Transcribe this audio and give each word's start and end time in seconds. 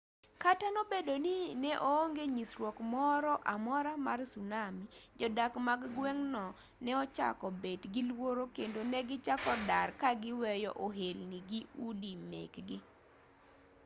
kata 0.43 0.67
obedo 0.81 1.13
ni 1.25 1.37
ne 1.63 1.71
onge 1.97 2.23
nyisruok 2.35 2.77
moro 2.93 3.33
amora 3.53 3.91
mar 4.05 4.19
tsunami 4.31 4.85
jodak 5.19 5.53
mag 5.67 5.81
gweng'no 5.95 6.45
ne 6.83 6.91
ochako 7.03 7.47
bet 7.61 7.81
gi 7.93 8.01
luoro 8.09 8.43
kendo 8.55 8.79
negichako 8.93 9.51
dar 9.69 9.89
ka 10.01 10.09
giweyo 10.21 10.71
ohelni 10.85 11.39
gi 11.49 11.59
udi 11.87 12.11
mekgi 12.29 12.77